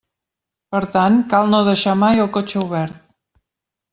Per 0.75 0.79
tant, 0.95 1.19
cal 1.33 1.51
no 1.51 1.59
deixar 1.69 1.95
mai 2.07 2.23
el 2.25 2.31
cotxe 2.39 2.63
obert. 2.65 2.99